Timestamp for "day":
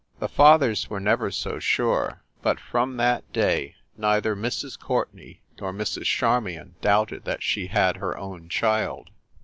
3.31-3.75